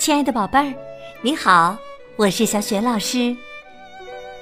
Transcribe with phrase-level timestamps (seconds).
[0.00, 0.74] 亲爱的宝贝儿，
[1.20, 1.76] 你好，
[2.16, 3.36] 我是小雪老师，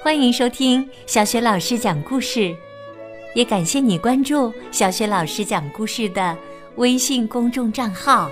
[0.01, 2.55] 欢迎收听小雪老师讲故事，
[3.35, 6.33] 也感谢你关注小雪老师讲故事的
[6.77, 8.31] 微信公众账号。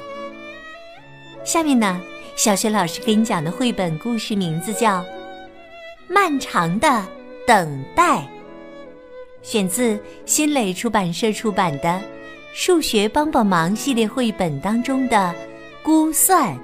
[1.43, 1.99] 下面呢，
[2.37, 5.01] 小雪老师给你讲的绘本故事名字叫
[6.07, 7.05] 《漫长的
[7.45, 8.19] 等待》，
[9.41, 11.89] 选自新蕾出版社出版的
[12.53, 15.17] 《数学帮帮忙》系列绘本当中的
[15.83, 16.55] 《估算》。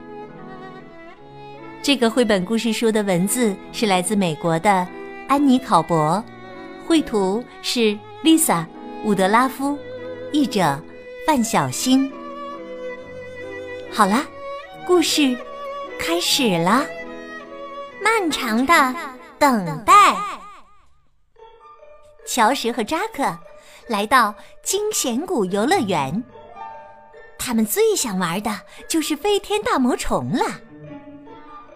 [1.84, 4.88] 这个绘本故事书的文字是来自美国的
[5.28, 6.24] 安妮考伯，
[6.88, 8.66] 绘图是丽萨
[9.04, 9.78] 伍德拉夫，
[10.32, 10.82] 译者
[11.28, 12.10] 范小新。
[13.92, 14.26] 好了，
[14.88, 15.38] 故事
[16.00, 16.86] 开始了。
[18.02, 18.96] 漫长的
[19.38, 19.94] 等待。
[22.26, 23.38] 乔什和扎克
[23.88, 26.24] 来到惊险谷游乐园，
[27.38, 30.46] 他们最想玩的就是飞天大魔虫了。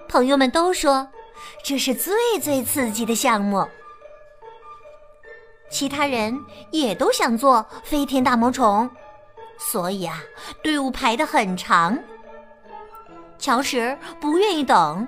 [0.07, 1.07] 朋友们都说
[1.63, 3.67] 这是最最刺激的项目，
[5.69, 6.39] 其他人
[6.71, 8.89] 也都想做飞天大魔虫，
[9.57, 10.23] 所以啊，
[10.63, 11.97] 队伍排得很长。
[13.37, 15.07] 乔什不愿意等，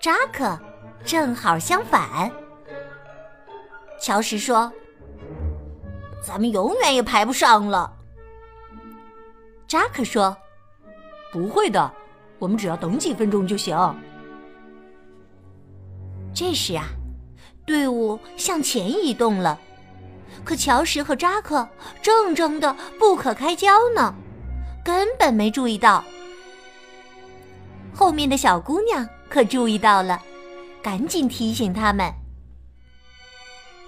[0.00, 0.58] 扎克
[1.04, 2.30] 正好相反。
[4.00, 4.72] 乔什说
[6.26, 7.92] ：“咱们永远也排不上了。”
[9.68, 10.36] 扎克说
[11.30, 11.92] ：“不会的，
[12.38, 13.76] 我们只要等几分钟就行。”
[16.34, 16.88] 这时啊，
[17.66, 19.58] 队伍向前移动了，
[20.44, 21.68] 可乔什和扎克
[22.02, 24.14] 正争得不可开交呢，
[24.84, 26.04] 根本没注意到。
[27.94, 30.20] 后面的小姑娘可注意到了，
[30.82, 32.10] 赶紧提醒他们。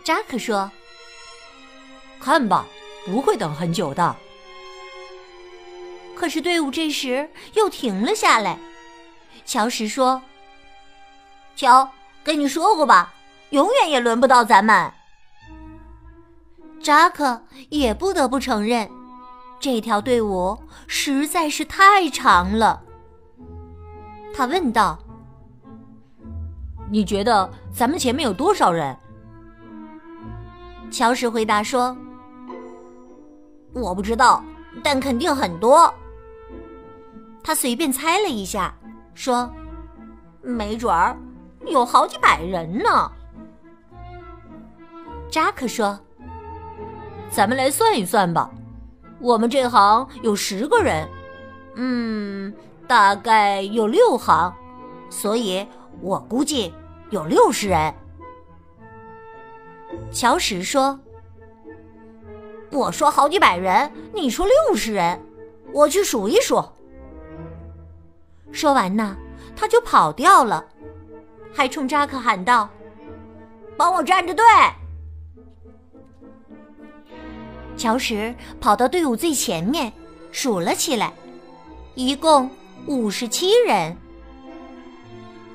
[0.05, 0.71] 扎克说
[2.21, 2.67] ：“看吧，
[3.07, 4.15] 不会等很久的。”
[6.15, 8.59] 可是队伍这时又停了下来。
[9.47, 10.23] 乔什说
[11.57, 11.91] ：“瞧。”
[12.25, 13.13] 跟你说过吧，
[13.51, 14.91] 永远也轮不到咱们。
[16.83, 18.91] 扎克也不得不承认，
[19.61, 22.83] 这条队伍实在是太长了。
[24.35, 24.99] 他问道
[26.91, 28.97] ：“你觉得咱们前面有多少人？”
[30.91, 31.97] 乔什回答说
[33.73, 34.43] ：“我不知道，
[34.83, 35.93] 但肯定很多。”
[37.45, 38.75] 他随便猜了一下，
[39.15, 39.51] 说
[40.43, 41.17] ：“没准儿。”
[41.67, 43.11] 有好几百人呢，
[45.31, 45.99] 扎克说
[47.31, 48.51] ：“咱们来算一算吧，
[49.19, 51.09] 我们这行有十个人，
[51.75, 52.53] 嗯，
[52.87, 54.53] 大概有六行，
[55.09, 55.67] 所以
[56.01, 56.73] 我估计
[57.11, 57.93] 有六十人。”
[60.13, 60.99] 乔什说
[62.71, 65.21] ：“我说好几百人，你说六十人，
[65.73, 66.63] 我去数一数。”
[68.53, 69.17] 说完呢，
[69.57, 70.65] 他就跑掉了。
[71.55, 72.69] 还冲扎克喊道
[73.79, 74.45] ：“帮我站着队！”
[77.77, 79.93] 乔什跑到队伍最前面，
[80.33, 81.13] 数了起来，
[81.95, 82.51] 一共
[82.87, 83.97] 五十七人。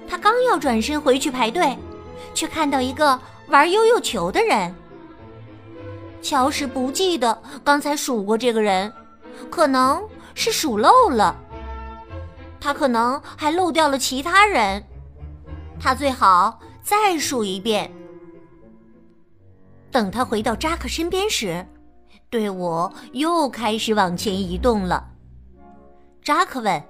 [0.07, 1.77] 他刚要转身回去排队，
[2.33, 4.73] 却看到一个玩悠悠球的人。
[6.21, 8.91] 乔什不记得刚才数过这个人，
[9.49, 10.01] 可能
[10.33, 11.35] 是数漏了。
[12.59, 14.83] 他可能还漏掉了其他人。
[15.79, 17.91] 他最好再数一遍。
[19.91, 21.65] 等他回到扎克身边时，
[22.29, 25.09] 队伍又开始往前移动了。
[26.21, 26.83] 扎克问：“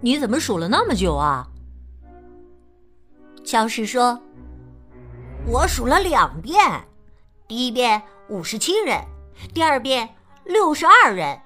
[0.00, 1.48] 你怎么数了那么久啊？”
[3.42, 4.20] 乔什说
[5.48, 6.58] ：“我数了两遍，
[7.48, 9.02] 第一遍五十七人，
[9.52, 10.08] 第二遍
[10.44, 11.40] 六十二人，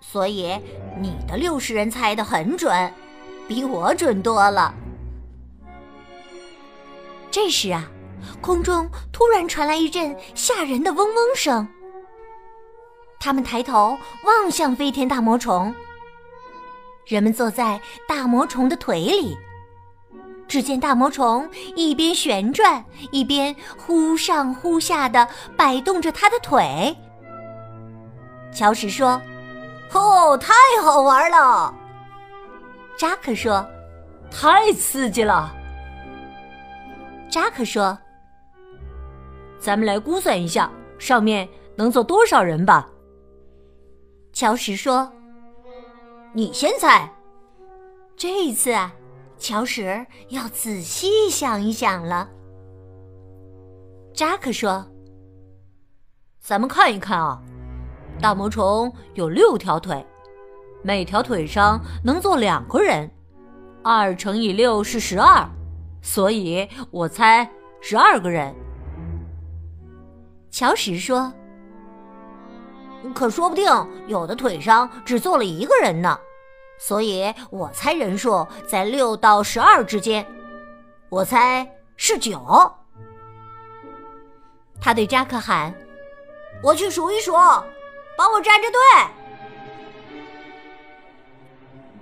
[0.00, 0.58] 所以
[0.98, 2.90] 你的六十人猜的很准，
[3.46, 4.74] 比我准多了。”
[7.34, 7.84] 这时啊，
[8.40, 11.66] 空中突然传来一阵吓人的嗡嗡声。
[13.18, 15.74] 他们抬头望向飞天大魔虫。
[17.04, 19.36] 人们坐在大魔虫的腿里，
[20.46, 25.26] 只见大魔虫一边旋转，一边忽上忽下的
[25.56, 26.96] 摆动着他的腿。
[28.54, 29.20] 乔什说
[29.92, 31.74] ：“哦，太好玩了。”
[32.96, 33.66] 扎克说
[34.30, 35.52] ：“太刺激了。”
[37.34, 37.98] 扎克说
[39.58, 40.70] ：“咱们来估算一下，
[41.00, 42.88] 上面能坐多少人吧。”
[44.32, 45.12] 乔什说
[46.32, 47.12] ：“你先猜。”
[48.14, 48.94] 这一次啊，
[49.36, 52.30] 乔什要仔细想一想了。
[54.14, 54.86] 扎克说
[56.38, 57.42] ：“咱们看一看啊，
[58.20, 60.06] 大魔虫有六条腿，
[60.84, 63.10] 每条腿上能坐两个人，
[63.82, 65.44] 二乘以六是十二，
[66.04, 68.54] 所以我猜十二个人。
[70.50, 71.32] 乔石说
[73.14, 73.64] ：“可说不定
[74.06, 76.20] 有的腿上只坐了一个人呢，
[76.78, 80.24] 所以我猜人数在六到十二之间。
[81.08, 81.66] 我猜
[81.96, 82.38] 是九。”
[84.78, 85.74] 他对扎克喊
[86.62, 88.78] ：“我去数一数，帮我站着队。”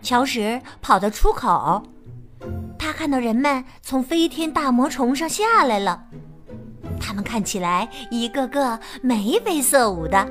[0.03, 1.81] 乔什跑到出口，
[3.03, 6.05] 看到人们从飞天大魔虫上下来了。
[7.01, 10.25] 他们看起来一个个眉飞色舞的。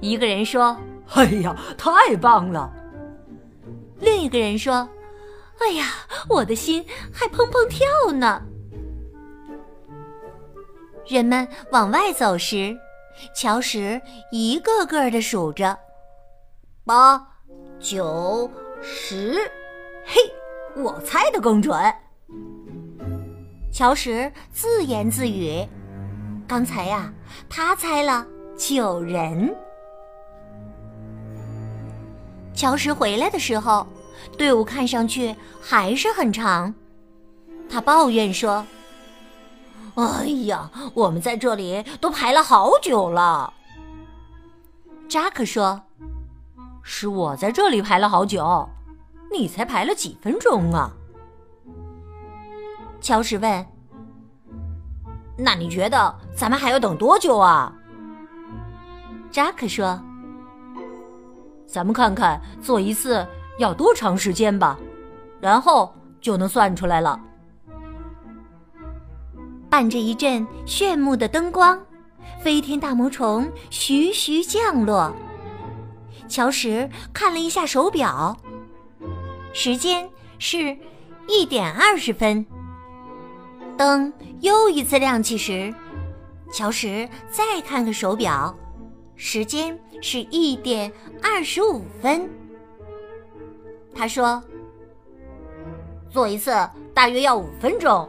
[0.00, 0.74] 一个人说
[1.12, 2.72] ：“哎呀，太棒了！”
[4.00, 4.88] 另一个人说
[5.60, 5.84] ：“哎呀，
[6.26, 8.40] 我的心还砰砰跳呢。”
[11.06, 12.74] 人们往外走时，
[13.34, 14.00] 乔什
[14.32, 15.78] 一个个的数着：
[16.86, 17.22] 八。
[17.78, 18.50] 九
[18.80, 19.34] 十，
[20.06, 20.18] 嘿，
[20.76, 21.74] 我猜的更准。
[23.72, 25.66] 乔什自言自语
[26.46, 27.12] ：“刚才呀，
[27.48, 28.26] 他猜了
[28.56, 29.54] 九人。”
[32.54, 33.86] 乔什回来的时候，
[34.38, 36.72] 队伍看上去还是很长。
[37.68, 38.64] 他抱怨说
[39.96, 43.52] ：“哎呀，我们在这里都排了好久了。”
[45.08, 45.82] 扎克说。
[46.88, 48.68] 是我在这里排了好久，
[49.32, 50.92] 你才排了几分钟啊？
[53.00, 53.66] 乔什问。
[55.38, 57.72] 那你觉得咱们还要等多久啊？
[59.30, 60.00] 扎克说
[61.66, 63.26] ：“咱们看看做一次
[63.58, 64.78] 要多长时间吧，
[65.40, 67.20] 然后就能算出来了。”
[69.68, 71.78] 伴着一阵炫目的灯光，
[72.40, 75.14] 飞天大魔虫徐徐降落。
[76.28, 78.34] 乔什看了一下手表，
[79.58, 80.06] 时间
[80.38, 80.76] 是
[81.26, 82.44] 一点二十分。
[83.74, 85.72] 灯又一次亮起时，
[86.52, 88.54] 乔什再看看手表，
[89.14, 90.92] 时间是一点
[91.22, 92.28] 二十五分。
[93.94, 94.42] 他说
[96.10, 96.52] ：“做一次
[96.92, 98.06] 大约要五分钟。”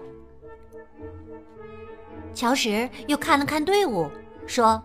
[2.35, 4.11] 乔什又看了看队伍，
[4.45, 4.83] 说。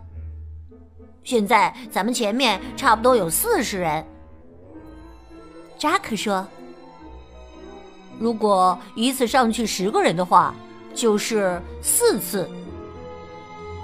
[1.25, 4.05] 现在咱们前面差不多有四十人。
[5.83, 6.47] 扎克说
[8.17, 10.55] ：“如果一次上去十个人的话，
[10.95, 12.49] 就是四次。”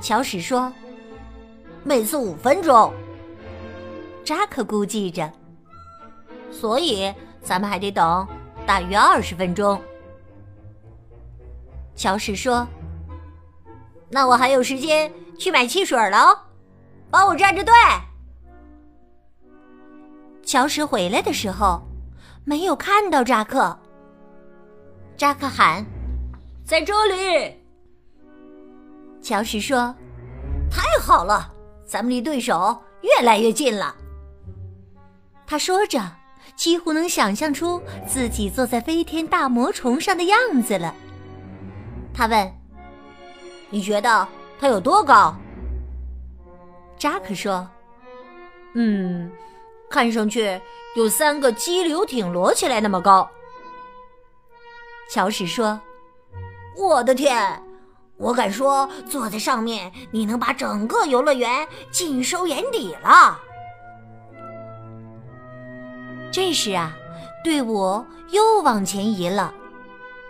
[0.01, 0.71] 乔什说
[1.83, 2.93] ：“每次五分钟。”
[4.23, 5.29] 扎克估计着，
[6.49, 7.13] 所以
[7.43, 8.25] 咱们还得等
[8.65, 9.77] 大约二十分钟。
[11.97, 12.65] 乔什说
[14.09, 16.45] ：“那我还有时间去买汽水了。”
[17.11, 17.73] 帮我站着队。
[20.45, 21.81] 乔什回来的时候，
[22.49, 23.77] 没有看到扎克。
[25.15, 25.85] 扎克喊
[26.65, 27.55] ：“在这里。”
[29.21, 29.93] 乔什说
[30.67, 31.53] ：“太好了，
[31.85, 33.95] 咱们离对手越来越近了。”
[35.45, 36.01] 他说着，
[36.55, 40.95] 几乎能想象出自己坐在飞天大魔虫上的样子了。
[42.11, 42.51] 他问
[43.69, 44.27] ：“你觉得
[44.59, 45.35] 它有多高？”
[46.97, 47.69] 扎克说
[48.73, 49.31] ：“嗯，
[49.89, 50.59] 看上去
[50.95, 53.29] 有三个激流艇摞起来那么高。”
[55.09, 55.79] 乔什说
[56.77, 57.63] ：“我的天，
[58.17, 63.39] 我敢说坐在上面，你能把整个游乐园尽收眼底了。”
[66.31, 66.95] 这时啊，
[67.43, 69.51] 队伍又往前移了，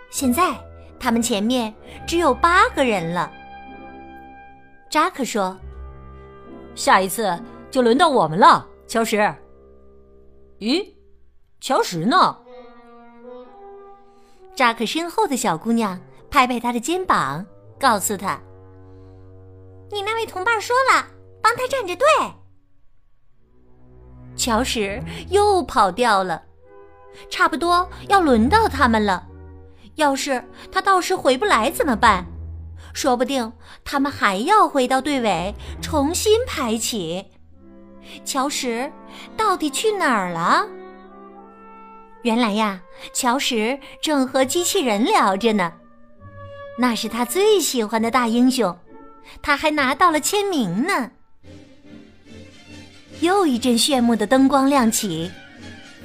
[0.08, 0.54] 现在
[0.98, 1.74] 他们前面
[2.06, 3.30] 只有八个人了。
[4.88, 5.56] 扎克说。
[6.76, 7.38] 下一次
[7.70, 9.36] 就轮到我们了，乔什。
[10.60, 10.86] 咦，
[11.60, 12.36] 乔什呢？
[14.54, 15.98] 扎克身后的小姑娘
[16.30, 17.44] 拍拍他的肩膀，
[17.78, 18.38] 告诉他
[19.90, 21.06] ：“你那位同伴说了，
[21.42, 22.06] 帮他站着队。”
[24.36, 26.42] 乔什又跑掉了，
[27.30, 29.26] 差不多要轮到他们了。
[29.94, 32.26] 要是他到时回不来怎么办？
[32.92, 33.50] 说不定
[33.82, 37.24] 他们还要回到队尾重新排起。
[38.24, 38.90] 乔什
[39.36, 40.66] 到底去哪儿了？
[42.22, 42.80] 原来呀，
[43.12, 45.72] 乔什正和机器人聊着呢。
[46.78, 48.76] 那是他最喜欢的大英雄，
[49.42, 51.10] 他还拿到了签名呢。
[53.20, 55.30] 又一阵炫目的灯光亮起，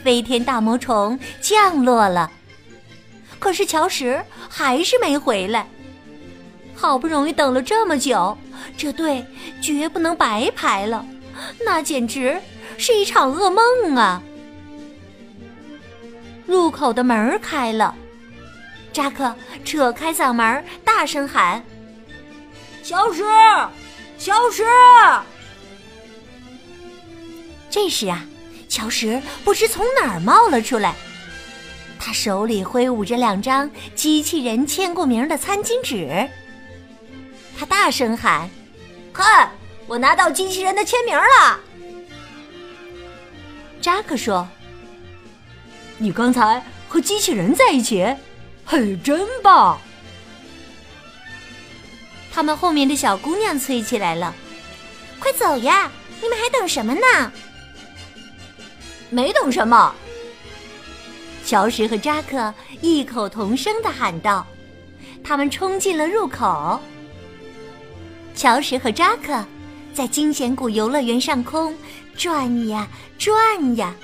[0.03, 2.31] 飞天大魔虫降落了。
[3.39, 5.67] 可是乔什还是没回来。
[6.75, 8.37] 好不容易等了这么久，
[8.75, 9.25] 这队
[9.61, 11.05] 绝不能白排了，
[11.63, 12.39] 那简直
[12.77, 14.21] 是一场噩梦啊！
[16.45, 17.95] 入口的门开了，
[18.93, 21.63] 扎克扯开嗓门大声喊
[22.83, 23.23] ：“消失，
[24.17, 24.63] 消失！”
[27.69, 28.25] 这时啊，
[28.69, 30.93] 乔什不知从哪儿冒了出来，
[31.99, 36.29] 他手里挥舞着两张机器人签过名的餐巾纸。
[37.57, 38.49] 他大声喊
[39.11, 39.49] ：“看，
[39.87, 41.59] 我拿到机器人的签名了！”
[43.81, 44.47] 扎克说
[45.97, 48.03] ：“你刚才和机器人在一起，
[48.65, 49.79] 嘿，真棒！”
[52.33, 54.33] 他们后面的小姑娘催起来了
[55.19, 55.91] ：“快走呀！
[56.21, 57.31] 你们还等什么呢？”
[59.11, 59.93] 没等什么，
[61.45, 62.51] 乔什和扎克
[62.81, 64.45] 异口同声的喊道
[65.23, 66.81] ：“他们冲进了入口。”
[68.35, 69.45] 乔什和扎克
[69.95, 71.73] 在惊险谷游乐园上空
[72.17, 72.85] 转呀
[73.17, 73.95] 转呀。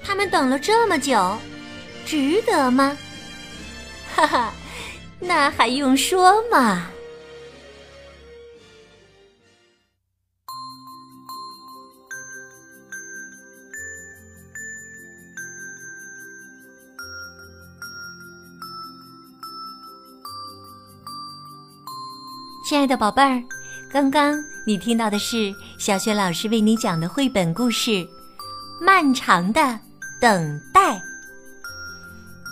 [0.00, 1.36] 他们等了这么久，
[2.06, 2.96] 值得吗？
[4.14, 4.52] 哈哈，
[5.18, 6.86] 那还用说吗？
[22.64, 23.42] 亲爱的宝贝儿，
[23.92, 27.90] 刚刚你听到的是小雪老师为你讲的绘本故事
[28.80, 29.78] 《漫长的
[30.20, 30.96] 等待》。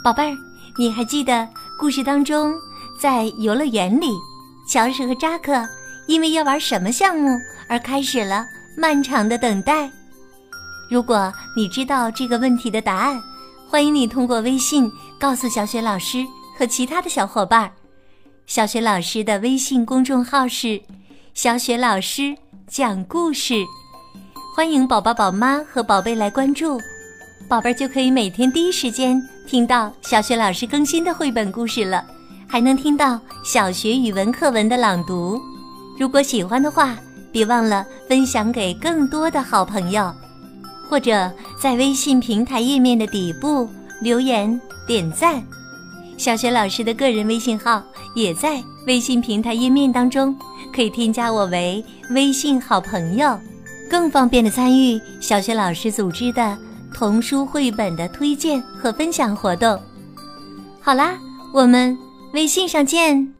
[0.03, 0.37] 宝贝儿，
[0.79, 1.47] 你还记得
[1.79, 2.55] 故事当中，
[2.99, 4.07] 在游乐园里，
[4.67, 5.69] 乔治和扎克
[6.07, 7.39] 因为要玩什么项目
[7.69, 8.47] 而开始了
[8.77, 9.91] 漫长的等待？
[10.91, 13.23] 如果你知道这个问题的答案，
[13.69, 16.25] 欢迎你通过微信告诉小雪老师
[16.59, 17.71] 和其他的小伙伴。
[18.47, 20.81] 小雪老师的微信公众号是
[21.41, 23.65] “小雪老师讲故事”，
[24.57, 26.81] 欢迎宝宝、宝妈和宝贝来关注，
[27.47, 32.05] 宝贝儿就可以每天第一时间听到小雪老师更新的绘本故事了，
[32.49, 35.41] 还能听到小学语文课文的朗读。
[35.97, 36.99] 如果喜欢的话，
[37.31, 40.13] 别忘了分享给更多的好朋友，
[40.91, 41.31] 或者
[41.63, 43.69] 在微信平台页面的底部
[44.03, 45.41] 留言点赞。
[46.17, 47.81] 小雪老师的个人微信号
[48.17, 50.37] 也在微信平台页面当中，
[50.75, 53.39] 可以添加我为微信好朋友，
[53.91, 56.57] 更方便的参与小学老师组织的
[56.95, 59.81] 童书绘本的推荐和分享活动。
[60.81, 61.19] 好啦，
[61.53, 61.97] 我们
[62.33, 63.38] 微信上见。